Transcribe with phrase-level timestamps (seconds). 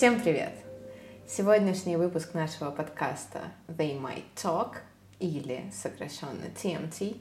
[0.00, 0.54] Всем привет!
[1.28, 4.76] Сегодняшний выпуск нашего подкаста They Might Talk
[5.18, 7.20] или сокращенно TMT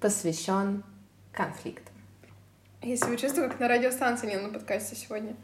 [0.00, 0.82] посвящен
[1.30, 1.94] конфликтам.
[2.82, 5.36] Если вы чувствуете, как на радиостанции, не на подкасте сегодня.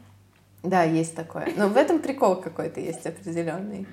[0.61, 1.53] Да, есть такое.
[1.55, 3.87] Но в этом прикол какой-то есть определенный.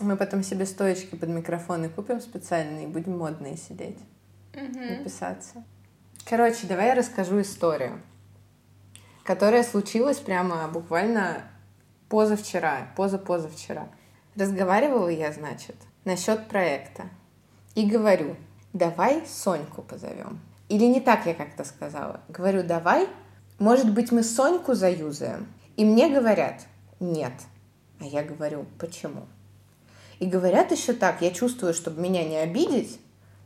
[0.00, 3.98] Мы потом себе стоечки под микрофоны купим специальные и будем модные сидеть.
[4.52, 4.78] Угу.
[4.78, 5.64] Написаться.
[6.26, 7.98] Короче, давай я расскажу историю,
[9.24, 11.42] которая случилась прямо буквально
[12.08, 13.88] позавчера, позапозавчера.
[14.36, 17.04] Разговаривала я, значит, насчет проекта.
[17.74, 18.36] И говорю,
[18.72, 20.40] давай Соньку позовем.
[20.68, 22.20] Или не так я как-то сказала.
[22.28, 23.08] Говорю, давай,
[23.58, 25.46] может быть, мы Соньку заюзаем.
[25.76, 26.66] И мне говорят,
[27.00, 27.32] нет.
[28.00, 29.26] А я говорю, почему?
[30.18, 32.98] И говорят еще так, я чувствую, чтобы меня не обидеть,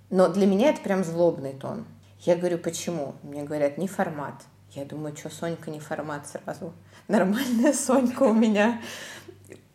[0.08, 1.84] но для меня это прям злобный тон.
[2.20, 3.14] Я говорю, почему?
[3.22, 4.34] Мне говорят, не формат.
[4.72, 6.72] Я думаю, что Сонька не формат сразу.
[7.08, 8.80] Нормальная Сонька у меня.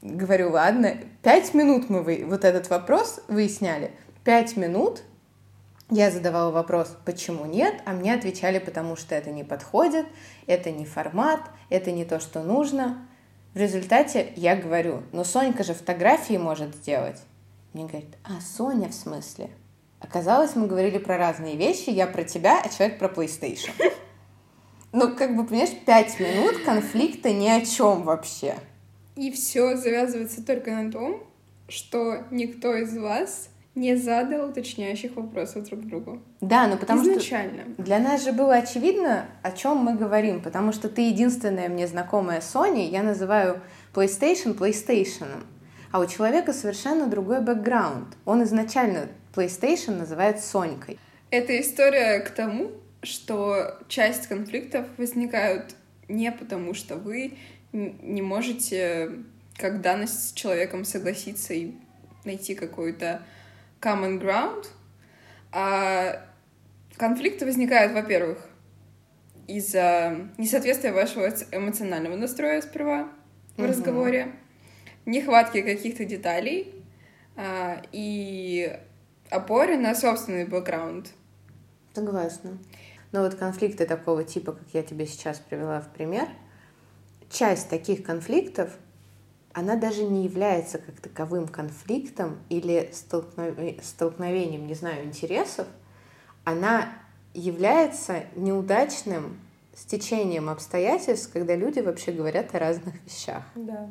[0.01, 2.23] Говорю, ладно, пять минут мы вы...
[2.25, 3.91] вот этот вопрос выясняли.
[4.23, 5.03] Пять минут
[5.89, 10.07] я задавала вопрос, почему нет, а мне отвечали, потому что это не подходит,
[10.47, 13.07] это не формат, это не то, что нужно.
[13.53, 17.21] В результате я говорю, ну Сонька же фотографии может сделать.
[17.73, 19.49] Мне говорит, а Соня в смысле?
[19.99, 23.71] Оказалось, мы говорили про разные вещи, я про тебя, а человек про PlayStation.
[24.95, 28.55] Ну, как бы, понимаешь, пять минут конфликта ни о чем вообще.
[29.17, 31.21] И все завязывается только на том,
[31.67, 36.21] что никто из вас не задал уточняющих вопросов друг другу.
[36.39, 37.63] Да, но потому Изначально.
[37.73, 41.87] что для нас же было очевидно, о чем мы говорим, потому что ты единственная мне
[41.87, 43.59] знакомая Sony, я называю
[43.93, 45.43] PlayStation PlayStation,
[45.91, 48.15] а у человека совершенно другой бэкграунд.
[48.23, 50.97] Он изначально PlayStation называет Сонькой.
[51.31, 52.71] Это история к тому,
[53.05, 55.75] что часть конфликтов возникают
[56.07, 57.37] не потому, что вы
[57.71, 59.11] не можете
[59.57, 61.73] как данность с человеком согласиться и
[62.23, 63.21] найти какую-то
[63.81, 64.67] common ground,
[65.51, 66.25] а
[66.97, 68.37] конфликты возникают, во-первых,
[69.47, 73.09] из-за несоответствия вашего эмоционального настроя сперва
[73.55, 73.69] в Мгм.
[73.69, 74.31] разговоре,
[75.05, 76.73] нехватки каких-то деталей
[77.37, 78.77] а, и
[79.29, 81.11] опоре на собственный бэкграунд.
[81.93, 82.57] Согласна.
[83.11, 86.27] Но вот конфликты такого типа, как я тебе сейчас привела в пример,
[87.29, 88.71] часть таких конфликтов,
[89.53, 95.67] она даже не является как таковым конфликтом или столкнове- столкновением, не знаю, интересов,
[96.43, 96.89] она
[97.33, 99.39] является неудачным
[99.73, 103.43] стечением обстоятельств, когда люди вообще говорят о разных вещах.
[103.55, 103.89] Да.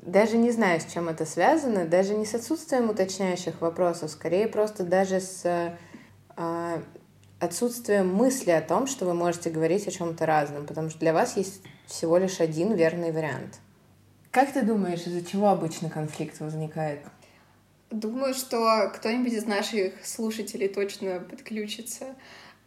[0.00, 4.84] Даже не знаю, с чем это связано, даже не с отсутствием уточняющих вопросов, скорее просто
[4.84, 5.76] даже с
[7.38, 11.36] отсутствием мысли о том, что вы можете говорить о чем-то разном, потому что для вас
[11.36, 13.58] есть всего лишь один верный вариант.
[14.30, 17.00] Как ты думаешь, из-за чего обычно конфликт возникает?
[17.90, 22.16] Думаю, что кто-нибудь из наших слушателей точно подключится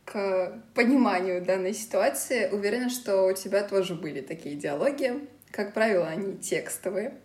[0.05, 2.49] к пониманию данной ситуации.
[2.49, 5.27] Уверена, что у тебя тоже были такие диалоги.
[5.51, 7.15] Как правило, они текстовые.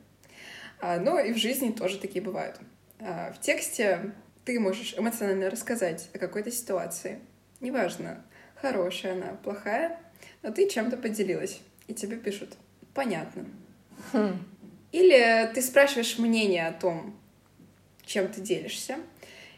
[0.81, 2.59] А, Но и в жизни тоже такие бывают.
[3.01, 4.13] А, В тексте
[4.45, 7.21] ты можешь эмоционально рассказать о какой-то ситуации.
[7.65, 8.23] Неважно,
[8.61, 9.99] хорошая она, плохая,
[10.43, 12.59] но ты чем-то поделилась, и тебе пишут
[12.93, 13.47] «понятно».
[14.13, 14.37] Хм.
[14.93, 17.19] Или ты спрашиваешь мнение о том,
[18.05, 18.99] чем ты делишься,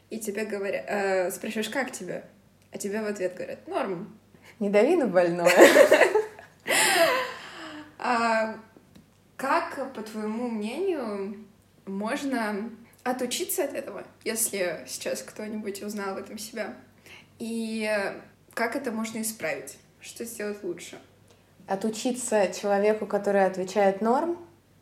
[0.08, 2.22] и тебе говорят, э, спрашиваешь, как тебе?
[2.70, 4.16] А тебе в ответ говорят, норм.
[4.60, 5.50] Не дави на больное.
[7.98, 8.56] А
[9.36, 11.44] как, по твоему мнению,
[11.86, 12.70] можно
[13.02, 16.76] отучиться от этого, если сейчас кто-нибудь узнал в этом себя?
[17.38, 17.90] И
[18.54, 19.78] как это можно исправить?
[20.00, 20.98] Что сделать лучше?
[21.66, 24.38] Отучиться человеку, который отвечает норм,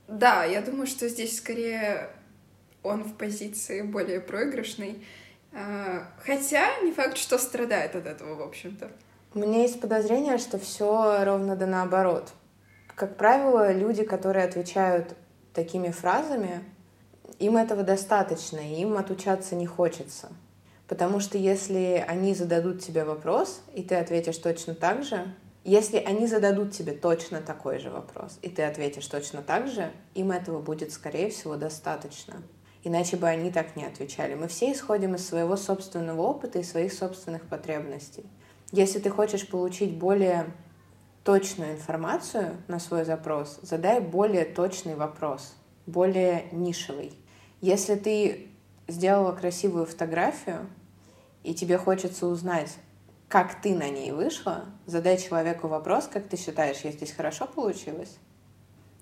[0.06, 2.10] Да, я думаю, что здесь скорее
[2.82, 5.02] он в позиции более проигрышной.
[5.52, 8.90] А, Хотя не факт, что страдает от этого, в общем-то.
[9.34, 12.32] У меня есть подозрение, что все ровно да наоборот.
[12.94, 15.16] Как правило, люди, которые отвечают
[15.54, 16.62] такими фразами,
[17.38, 20.28] им этого достаточно, им отучаться не хочется.
[20.88, 25.34] Потому что если они зададут тебе вопрос, и ты ответишь точно так же,
[25.64, 30.30] если они зададут тебе точно такой же вопрос, и ты ответишь точно так же, им
[30.30, 32.42] этого будет, скорее всего, достаточно.
[32.82, 34.34] Иначе бы они так не отвечали.
[34.34, 38.26] Мы все исходим из своего собственного опыта и своих собственных потребностей.
[38.72, 40.52] Если ты хочешь получить более
[41.22, 45.54] точную информацию на свой запрос, задай более точный вопрос,
[45.86, 47.14] более нишевый.
[47.62, 48.50] Если ты
[48.88, 50.66] сделала красивую фотографию,
[51.42, 52.76] и тебе хочется узнать,
[53.28, 58.18] как ты на ней вышла, задай человеку вопрос, как ты считаешь, я здесь хорошо получилось?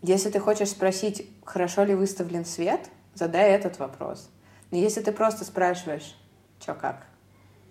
[0.00, 4.30] Если ты хочешь спросить, хорошо ли выставлен свет, задай этот вопрос.
[4.70, 6.16] Но если ты просто спрашиваешь,
[6.60, 7.06] что как,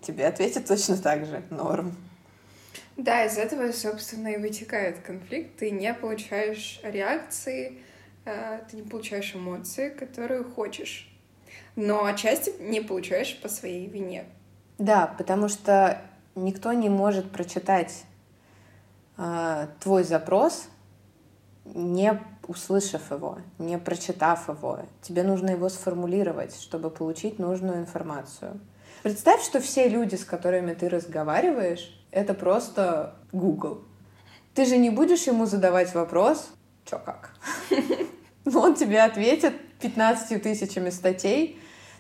[0.02, 1.96] тебе ответят точно так же, норм.
[2.96, 5.58] Да, из этого, собственно, и вытекает конфликт.
[5.58, 7.80] Ты не получаешь реакции,
[8.25, 11.11] э, ты не получаешь эмоции, которые хочешь.
[11.75, 14.25] Но отчасти не получаешь по своей вине.
[14.77, 16.01] Да, потому что
[16.35, 18.03] никто не может прочитать
[19.18, 20.68] э, твой запрос,
[21.65, 24.79] не услышав его, не прочитав его.
[25.01, 28.59] Тебе нужно его сформулировать, чтобы получить нужную информацию.
[29.03, 33.83] Представь, что все люди, с которыми ты разговариваешь, это просто Google.
[34.53, 36.50] Ты же не будешь ему задавать вопрос,
[36.85, 37.31] чё как?
[38.53, 41.60] Он тебе ответит 15 тысячами статей,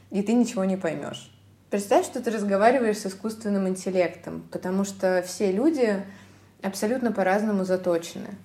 [0.09, 1.31] и ты ничего не поймешь.
[1.69, 6.03] Представь, что ты разговариваешь с искусственным интеллектом, потому что все люди
[6.61, 8.35] абсолютно по-разному заточены.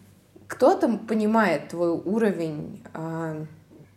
[0.47, 3.45] Кто-то понимает твой уровень э,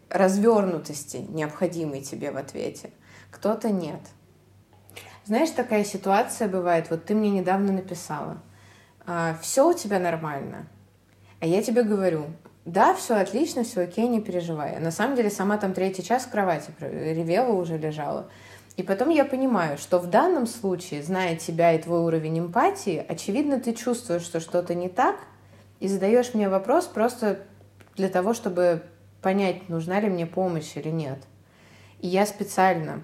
[0.09, 2.89] развернутости, необходимый тебе в ответе,
[3.30, 4.00] кто-то нет.
[5.25, 8.42] Знаешь, такая ситуация бывает, вот ты мне недавно написала,
[9.06, 10.68] э, все у тебя нормально,
[11.39, 12.25] а я тебе говорю,
[12.65, 14.79] да, все отлично, все окей, не переживай.
[14.79, 18.29] На самом деле сама там третий час в кровати ревела, уже лежала.
[18.77, 23.59] И потом я понимаю, что в данном случае, зная тебя и твой уровень эмпатии, очевидно,
[23.59, 25.17] ты чувствуешь, что что-то не так,
[25.79, 27.39] и задаешь мне вопрос просто
[27.95, 28.83] для того, чтобы
[29.21, 31.19] понять, нужна ли мне помощь или нет.
[32.00, 33.03] И я специально,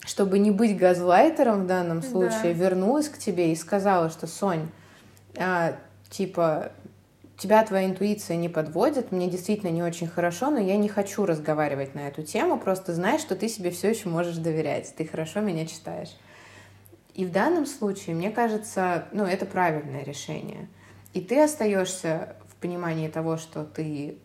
[0.00, 2.64] чтобы не быть газлайтером в данном случае, да.
[2.64, 4.70] вернулась к тебе и сказала, что Сонь,
[5.36, 5.74] а,
[6.08, 6.72] типа,
[7.42, 11.94] тебя твоя интуиция не подводит, мне действительно не очень хорошо, но я не хочу разговаривать
[11.94, 15.66] на эту тему, просто знай, что ты себе все еще можешь доверять, ты хорошо меня
[15.66, 16.16] читаешь.
[17.14, 20.68] И в данном случае, мне кажется, ну, это правильное решение.
[21.14, 24.18] И ты остаешься в понимании того, что ты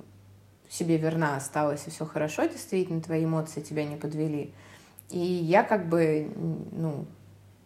[0.69, 4.53] себе верна осталась, и все хорошо, действительно, твои эмоции тебя не подвели.
[5.09, 6.31] И я как бы,
[6.71, 7.05] ну,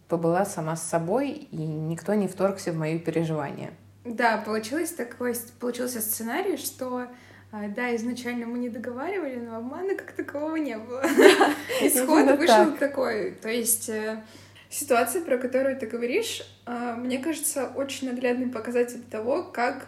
[0.08, 3.74] побыла сама с собой, и никто не вторгся в мои переживания.
[4.04, 7.06] Да, получилось такой, получился сценарий, что
[7.52, 11.02] а, да, изначально мы не договаривали, но обмана как такового не было.
[11.82, 13.32] Исход вышел такой.
[13.32, 14.22] То есть э,
[14.70, 19.86] ситуация, про которую ты говоришь, а, мне кажется, очень наглядный показатель того, как,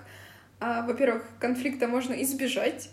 [0.61, 2.91] а, во-первых, конфликта можно избежать,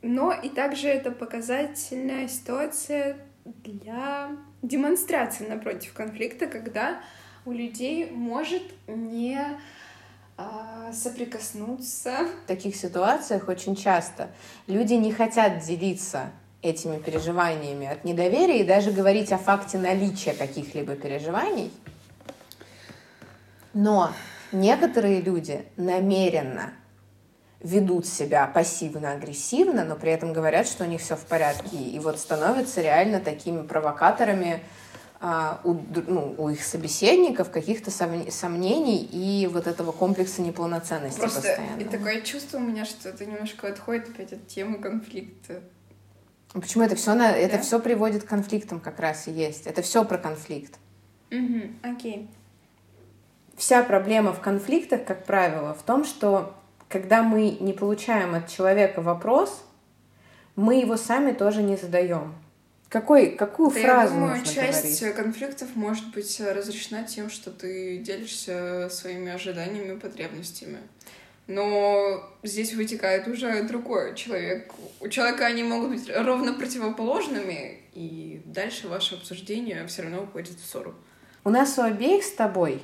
[0.00, 4.30] но и также это показательная ситуация для
[4.62, 7.02] демонстрации напротив конфликта, когда
[7.46, 9.38] у людей может не
[10.36, 12.26] а, соприкоснуться.
[12.44, 14.30] В таких ситуациях очень часто
[14.66, 16.30] люди не хотят делиться
[16.62, 21.70] этими переживаниями от недоверия и даже говорить о факте наличия каких-либо переживаний.
[23.74, 24.12] Но
[24.50, 26.72] некоторые люди намеренно
[27.60, 32.18] ведут себя пассивно-агрессивно, но при этом говорят, что у них все в порядке, и вот
[32.18, 34.62] становятся реально такими провокаторами
[35.64, 35.74] у,
[36.06, 41.80] ну, у их собеседников каких-то сомнений и вот этого комплекса неполноценности Просто постоянно.
[41.80, 45.62] И такое чувство у меня, что это немножко отходит опять от темы конфликта.
[46.52, 47.36] Почему это все на да?
[47.36, 49.66] это все приводит к конфликтам как раз и есть.
[49.66, 50.78] Это все про конфликт.
[51.30, 52.28] Угу, окей.
[53.56, 56.54] Вся проблема в конфликтах, как правило, в том, что
[56.88, 59.64] когда мы не получаем от человека вопрос,
[60.54, 62.34] мы его сами тоже не задаем.
[62.94, 65.16] Какой, какую да фразу я думаю, нужно часть говорить?
[65.16, 70.78] конфликтов может быть разрешена тем, что ты делишься своими ожиданиями и потребностями.
[71.48, 74.72] Но здесь вытекает уже другой человек.
[75.00, 80.64] У человека они могут быть ровно противоположными, и дальше ваше обсуждение все равно уходит в
[80.64, 80.94] ссору.
[81.42, 82.80] У нас у обеих с тобой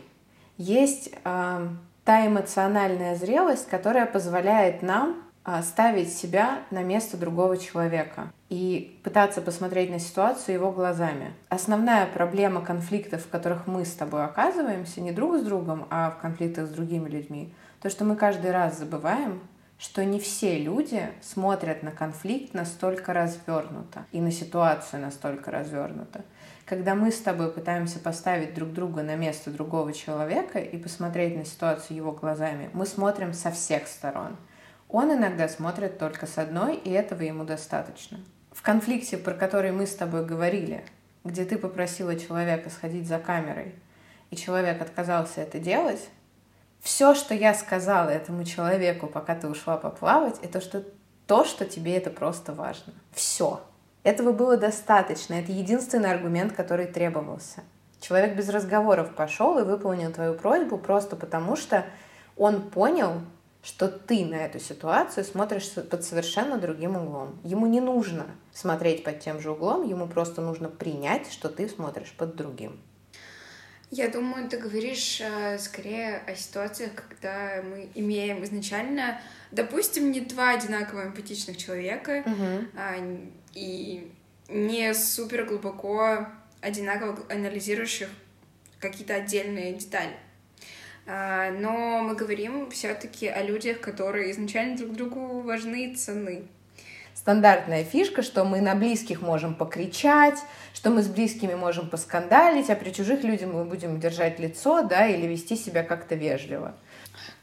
[0.59, 1.69] есть э,
[2.05, 5.30] та эмоциональная зрелость, которая позволяет нам
[5.62, 11.32] ставить себя на место другого человека и пытаться посмотреть на ситуацию его глазами.
[11.49, 16.18] Основная проблема конфликтов, в которых мы с тобой оказываемся, не друг с другом, а в
[16.18, 19.40] конфликтах с другими людьми, то, что мы каждый раз забываем,
[19.78, 26.23] что не все люди смотрят на конфликт настолько развернуто и на ситуацию настолько развернуто.
[26.66, 31.47] Когда мы с тобой пытаемся поставить друг друга на место другого человека и посмотреть на
[31.47, 34.37] ситуацию его глазами, мы смотрим со всех сторон–
[34.92, 38.18] он иногда смотрит только с одной, и этого ему достаточно.
[38.52, 40.85] В конфликте, про который мы с тобой говорили,
[41.25, 43.75] где ты попросила человека сходить за камерой,
[44.30, 46.09] и человек отказался это делать,
[46.80, 50.82] все, что я сказала этому человеку, пока ты ушла поплавать, это что
[51.26, 52.92] то, что тебе это просто важно.
[53.12, 53.61] Все.
[54.02, 55.35] Этого было достаточно.
[55.35, 57.61] Это единственный аргумент, который требовался.
[58.00, 61.85] Человек без разговоров пошел и выполнил твою просьбу просто потому, что
[62.37, 63.20] он понял,
[63.62, 67.38] что ты на эту ситуацию смотришь под совершенно другим углом.
[67.45, 72.12] Ему не нужно смотреть под тем же углом, ему просто нужно принять, что ты смотришь
[72.17, 72.81] под другим.
[73.90, 80.50] Я думаю, ты говоришь э, скорее о ситуациях, когда мы имеем изначально, допустим, не два
[80.50, 82.69] одинаково эмпатичных человека Мгм.
[82.76, 82.95] а,
[83.52, 84.12] и
[84.49, 86.29] не супер глубоко
[86.61, 88.09] одинаково анализирующих
[88.79, 90.17] какие-то отдельные детали.
[91.07, 96.42] А, но мы говорим все-таки о людях, которые изначально друг другу важны и ценны.
[97.14, 100.38] Стандартная фишка, что мы на близких можем покричать,
[100.73, 105.07] что мы с близкими можем поскандалить, а при чужих людях мы будем держать лицо, да,
[105.07, 106.75] или вести себя как-то вежливо.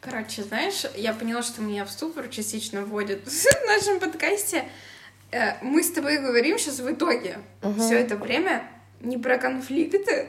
[0.02, 4.64] Короче, знаешь, я поняла, что меня в ступор частично вводят в нашем подкасте.
[5.32, 7.80] Э, Мы с тобой говорим сейчас в итоге Мгм.
[7.80, 8.64] все это время
[9.02, 10.28] не про конфликты,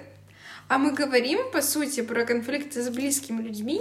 [0.68, 3.80] а мы говорим, по сути, про конфликты с близкими людьми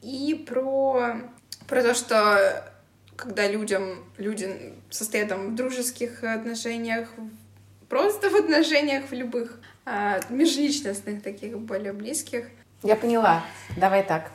[0.00, 1.16] и про,
[1.66, 2.64] про то, что
[3.16, 7.10] когда людям, люди состоят там в дружеских отношениях,
[7.88, 12.46] просто в отношениях в любых, а, межличностных таких более близких,
[12.82, 13.44] Я поняла.
[13.76, 14.30] Давай так.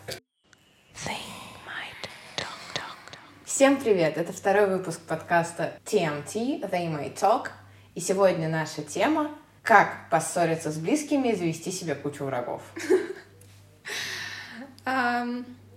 [3.43, 4.17] Всем привет!
[4.17, 7.47] Это второй выпуск подкаста TMT They May Talk.
[7.95, 9.31] И сегодня наша тема
[9.65, 12.62] «Как поссориться с близкими и завести себе кучу врагов».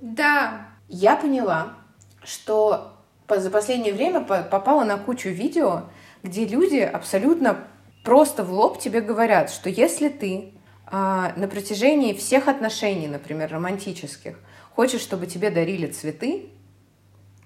[0.01, 1.75] Да, Я поняла,
[2.23, 2.93] что
[3.29, 5.85] за последнее время по- попала на кучу видео,
[6.23, 7.67] где люди абсолютно
[8.05, 10.53] просто в лоб тебе говорят, что если ты
[10.87, 14.39] а, на протяжении всех отношений, например, романтических,
[14.75, 16.51] хочешь, чтобы тебе дарили цветы,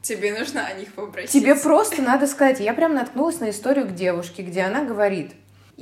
[0.03, 1.31] тебе нужно о них попросить.
[1.31, 2.61] Тебе просто надо сказать.
[2.61, 5.33] Я прям наткнулась на историю к девушке, где она говорит,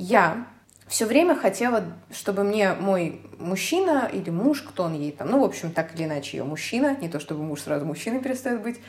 [0.01, 0.47] я
[0.87, 5.43] все время хотела, чтобы мне мой мужчина или муж, кто он ей там, ну, в
[5.43, 8.79] общем, так или иначе, ее мужчина, не то чтобы муж сразу мужчиной перестает быть,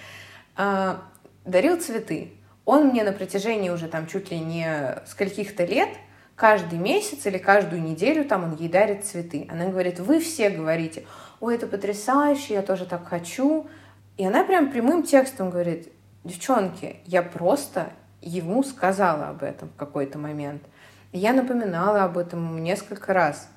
[0.57, 1.03] а,
[1.45, 2.33] дарил цветы.
[2.65, 5.91] Он мне на протяжении уже там чуть ли не скольких-то лет
[6.35, 9.47] каждый месяц или каждую неделю там он ей дарит цветы.
[9.51, 11.05] Она говорит, вы все говорите,
[11.41, 13.67] ой, это потрясающе, я тоже так хочу.
[14.17, 15.93] И она прям прямым текстом говорит,
[16.25, 17.93] девчонки, я просто
[18.23, 20.63] ему сказала об этом в какой-то момент.
[21.13, 23.49] Я напоминала об этом несколько раз.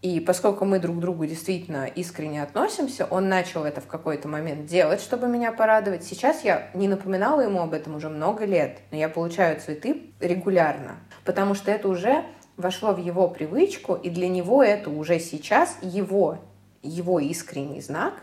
[0.00, 4.66] И поскольку мы друг к другу действительно искренне относимся, он начал это в какой-то момент
[4.66, 6.04] делать, чтобы меня порадовать.
[6.04, 11.00] Сейчас я не напоминала ему об этом уже много лет, но я получаю цветы регулярно,
[11.24, 12.24] потому что это уже
[12.56, 16.38] вошло в его привычку, и для него это уже сейчас его,
[16.82, 18.14] его искренний знак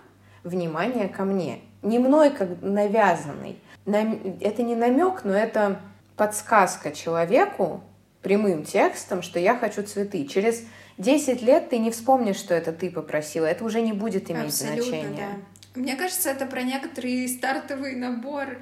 [0.43, 1.59] внимания ко мне.
[1.83, 3.59] Не мной как навязанный.
[3.85, 5.79] Это не намек, но это
[6.15, 7.83] подсказка человеку
[8.21, 10.25] прямым текстом, что я хочу цветы.
[10.25, 10.63] Через
[10.97, 13.45] 10 лет ты не вспомнишь, что это ты попросила.
[13.45, 15.17] Это уже не будет иметь Абсолютно, значения.
[15.17, 15.79] да.
[15.79, 18.57] Мне кажется, это про некоторый стартовый набор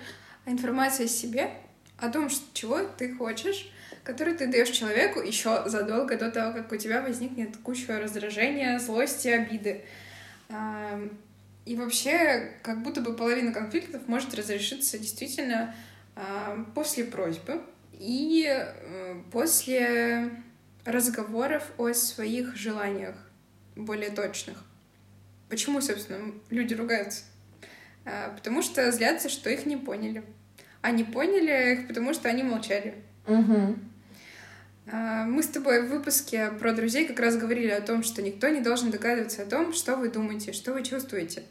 [0.46, 1.50] информации о себе,
[1.98, 3.72] о том, чего ты хочешь,
[4.04, 9.30] который ты даешь человеку еще задолго до того, как у тебя возникнет куча раздражения, злости,
[9.30, 9.86] обиды.
[11.66, 15.74] И вообще, как будто бы половина конфликтов может разрешиться действительно
[16.76, 17.62] после просьбы
[18.00, 20.32] и э, после
[20.86, 23.16] разговоров о своих желаниях
[23.76, 24.64] более точных.
[25.50, 27.24] Почему, собственно, люди ругаются?
[28.06, 30.24] А, Потому что злятся, что их не поняли.
[30.82, 32.96] А не поняли их, потому что они молчали.
[34.88, 38.50] А, Мы с тобой в выпуске про друзей как раз говорили о том, что никто
[38.50, 41.44] не должен догадываться о том, что вы думаете, что вы чувствуете.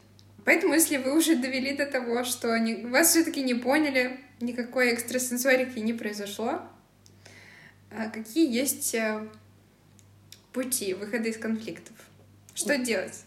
[0.45, 5.79] Поэтому, если вы уже довели до того, что они вас все-таки не поняли, никакой экстрасенсорики
[5.79, 6.61] не произошло,
[7.91, 9.27] а какие есть э,
[10.51, 11.95] пути выхода из конфликтов?
[12.53, 13.23] Что делать?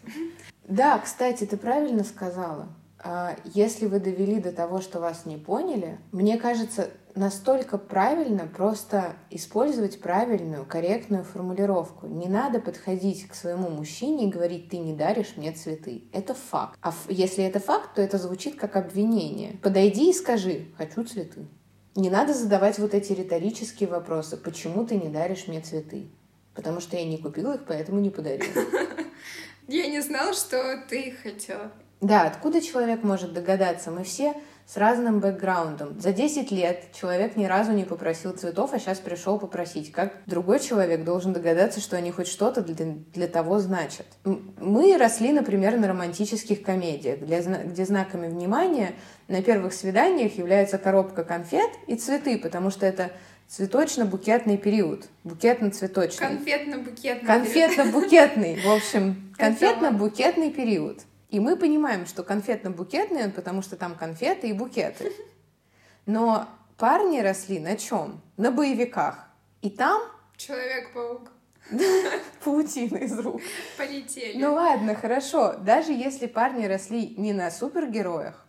[0.67, 2.67] Да, кстати, ты правильно сказала.
[2.99, 9.15] А, Если вы довели до того, что вас не поняли, мне кажется, настолько правильно просто
[9.29, 12.07] использовать правильную, корректную формулировку.
[12.07, 16.03] Не надо подходить к своему мужчине и говорить, ты не даришь мне цветы.
[16.11, 16.77] Это факт.
[16.81, 19.57] А если это факт, то это звучит как обвинение.
[19.61, 21.47] Подойди и скажи, хочу цветы.
[21.95, 24.37] Не надо задавать вот эти риторические вопросы.
[24.37, 26.07] Почему ты не даришь мне цветы?
[26.53, 28.47] Потому что я не купила их, поэтому не подарила.
[29.67, 31.71] Я не знала, что ты их хотела.
[32.01, 33.91] Да, откуда человек может догадаться?
[33.91, 34.33] Мы все
[34.71, 35.99] с разным бэкграундом.
[35.99, 39.91] За 10 лет человек ни разу не попросил цветов, а сейчас пришел попросить.
[39.91, 42.85] Как другой человек должен догадаться, что они хоть что-то для,
[43.15, 44.05] для того значат?
[44.25, 48.91] Мы росли, например, на романтических комедиях, для где знаками внимания
[49.27, 53.09] на первых свиданиях является коробка конфет и цветы, потому что это
[53.47, 55.07] цветочно-букетный период.
[55.23, 56.19] Букетно-цветочный.
[56.19, 57.25] Конфетно-букетный.
[57.25, 59.87] Конфетно-букетный, в общем, Конфетно.
[59.89, 60.99] конфетно-букетный период.
[61.29, 65.11] И мы понимаем, что конфетно-букетный он, потому что там конфеты и букеты.
[66.05, 68.21] Но парни росли на чем?
[68.37, 69.27] На боевиках.
[69.61, 70.01] И там...
[70.37, 71.31] Человек-паук.
[72.43, 73.41] Паутина из рук.
[73.77, 74.41] Полетели.
[74.41, 75.55] Ну ладно, хорошо.
[75.57, 78.45] Даже если парни росли не на супергероях,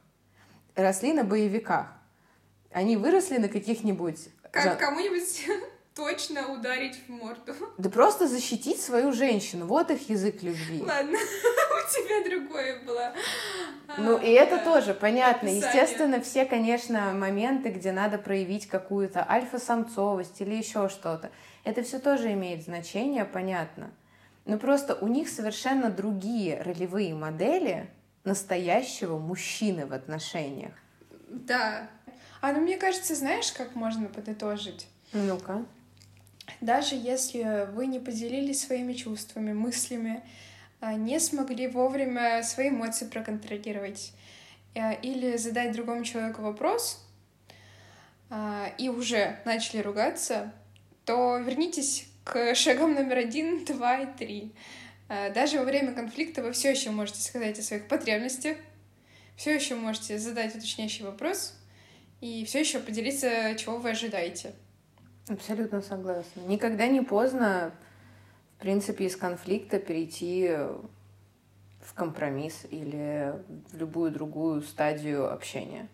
[0.74, 1.88] росли на боевиках.
[2.72, 4.28] Они выросли на каких-нибудь...
[4.52, 5.46] Как кому-нибудь
[5.94, 7.54] точно ударить в морду.
[7.78, 9.66] Да просто защитить свою женщину.
[9.66, 10.82] Вот их язык любви.
[10.82, 11.18] Ладно,
[11.92, 13.12] тебя другое было.
[13.98, 15.48] Ну, и это тоже понятно.
[15.48, 21.30] Естественно, все, конечно, моменты, где надо проявить какую-то альфа-самцовость или еще что-то.
[21.64, 23.90] Это все тоже имеет значение, понятно.
[24.46, 27.90] Но просто у них совершенно другие ролевые модели
[28.24, 30.72] настоящего мужчины в отношениях.
[31.28, 31.88] Да.
[32.40, 34.88] А ну мне кажется, знаешь, как можно подытожить?
[35.12, 35.64] Ну-ка.
[36.60, 40.26] Даже если вы не поделились своими чувствами, мыслями, а,
[40.80, 44.12] не смогли вовремя свои эмоции проконтролировать
[44.74, 47.06] э, или задать другому человеку вопрос
[48.30, 50.52] а, и уже начали ругаться,
[51.04, 54.54] то вернитесь к шагам номер один, два и три.
[55.08, 58.56] Даже во время конфликта вы все еще можете сказать о своих потребностях,
[59.34, 61.54] все еще можете задать уточняющий вопрос
[62.20, 64.52] и все еще поделиться, чего вы ожидаете.
[65.28, 66.40] Абсолютно согласна.
[66.40, 67.72] Никогда не поздно,
[68.60, 70.50] в принципе, из конфликта перейти
[71.80, 73.32] в компромисс или
[73.72, 75.88] в любую другую стадию общения.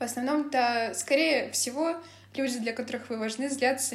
[0.00, 1.96] В основном-то, скорее всего,
[2.34, 3.94] люди, для которых вы важны, злятся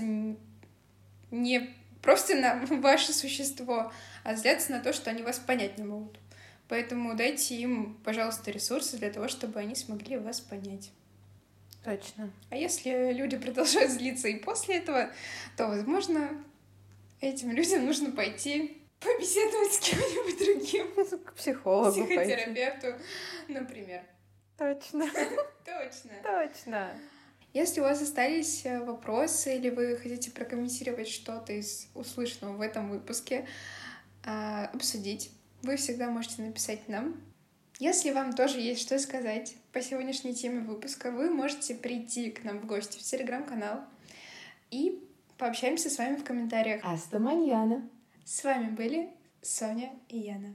[1.31, 1.69] не
[2.01, 3.91] просто на ваше существо,
[4.23, 6.17] а злятся на то, что они вас понять не могут.
[6.69, 10.91] Поэтому дайте им, пожалуйста, ресурсы для того, чтобы они смогли вас понять.
[11.83, 12.31] Точно.
[12.51, 15.09] А если люди продолжают злиться и после этого,
[15.57, 16.41] то, возможно,
[17.21, 21.19] этим людям нужно пойти побеседовать с кем-нибудь другим.
[21.25, 23.03] К психологу Психотерапевту, пойти.
[23.47, 24.01] например.
[24.57, 25.09] Точно.
[25.65, 26.11] Точно.
[26.23, 26.91] Точно.
[27.53, 32.89] Если у вас остались э, вопросы или вы хотите прокомментировать что-то из услышанного в этом
[32.89, 33.47] выпуске,
[34.23, 35.31] а, обсудить,
[35.63, 37.21] вы всегда можете написать нам
[37.81, 42.59] если вам тоже есть что сказать по сегодняшней теме выпуска, вы можете прийти к нам
[42.59, 43.79] в гости в телеграм-канал
[44.69, 45.03] и
[45.41, 46.85] пообщаемся с вами в комментариях.
[46.85, 47.89] Аста маньяна.
[48.23, 49.09] С вами были
[49.41, 50.53] Соня и Яна.